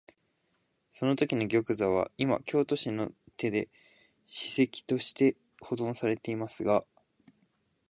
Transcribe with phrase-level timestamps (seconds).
[0.95, 3.69] そのときの玉座は、いま京都市の手で
[4.25, 6.83] 史跡として保存されていますが、